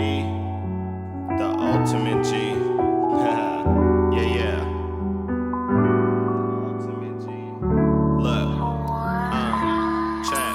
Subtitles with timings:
[0.00, 0.24] be
[1.36, 2.30] the ultimate G.
[4.16, 4.60] yeah, yeah.
[6.70, 7.26] Ultimate G.
[8.24, 10.54] Look, uh, um, check.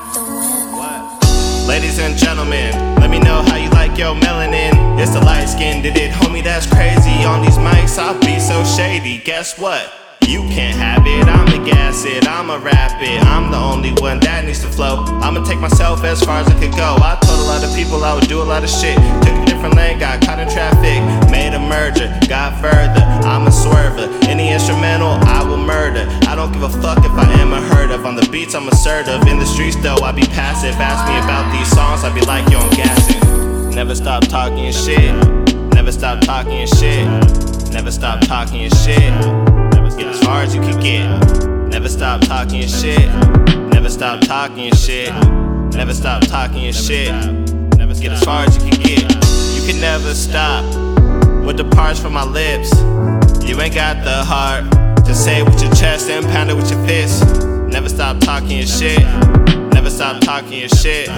[0.74, 1.68] What?
[1.68, 2.72] Ladies and gentlemen,
[3.02, 4.74] let me know how you like your melanin.
[5.00, 6.44] It's the light skin did it, homie.
[6.44, 7.24] That's crazy.
[7.26, 9.20] On these mics, I'll be so shady.
[9.20, 9.94] Guess what?
[10.28, 13.24] You can't have it, I'ma gas it, I'ma rap it.
[13.26, 15.04] I'm the only one that needs to flow.
[15.22, 16.98] I'ma take myself as far as I could go.
[17.00, 17.25] I
[17.56, 18.98] lot of people I would do a lot of shit.
[19.24, 21.00] Took a different lane, got caught in traffic,
[21.32, 23.00] made a merger, got further.
[23.24, 24.12] I'm a swerver.
[24.28, 26.06] Any instrumental, I will murder.
[26.28, 28.06] I don't give a fuck if I am unheard of.
[28.06, 29.26] On the beats, I'm assertive.
[29.28, 30.76] In the streets, though, I be passive.
[30.76, 33.70] Ask me about these songs, I be like, yo, I'm gassing.
[33.74, 35.16] Never stop talking shit.
[35.74, 37.08] Never stop talking shit.
[37.72, 39.14] Never stop talking shit.
[39.96, 41.70] Get as far as you can get.
[41.70, 43.08] Never stop talking shit.
[43.72, 45.14] Never stop talking shit.
[45.76, 47.12] Never stop talking your shit.
[47.78, 49.02] Never get as far as you can get.
[49.56, 50.64] You can never stop
[51.44, 52.72] what departs from my lips.
[53.46, 54.72] You ain't got the heart
[55.06, 57.26] to say it with your chest and pound it with your fist.
[57.68, 59.02] Never stop talking your shit.
[59.74, 61.10] Never stop talking your shit.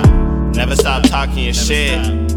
[0.55, 2.36] Never stop talking your shit.